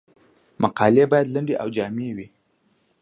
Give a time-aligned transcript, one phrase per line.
[0.63, 2.27] مقالې باید لنډې او جامع وي.